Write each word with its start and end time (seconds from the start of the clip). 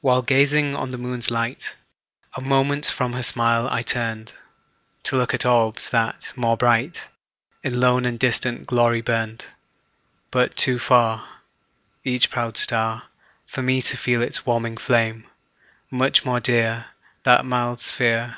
While 0.00 0.22
gazing 0.22 0.76
on 0.76 0.92
the 0.92 0.96
moon's 0.96 1.28
light, 1.28 1.74
A 2.34 2.40
moment 2.40 2.86
from 2.86 3.14
her 3.14 3.22
smile 3.24 3.66
I 3.68 3.82
turned, 3.82 4.32
To 5.02 5.16
look 5.16 5.34
at 5.34 5.44
orbs, 5.44 5.90
that, 5.90 6.32
more 6.36 6.56
bright, 6.56 7.08
In 7.64 7.80
lone 7.80 8.04
and 8.04 8.16
distant 8.16 8.68
glory 8.68 9.00
burned. 9.02 9.44
But 10.30 10.54
too 10.54 10.78
far 10.78 11.28
Each 12.04 12.30
proud 12.30 12.56
star, 12.58 13.02
For 13.44 13.60
me 13.60 13.82
to 13.82 13.96
feel 13.96 14.22
its 14.22 14.46
warming 14.46 14.76
flame; 14.76 15.24
Much 15.90 16.24
more 16.24 16.38
dear 16.38 16.86
That 17.24 17.44
mild 17.44 17.80
sphere. 17.80 18.36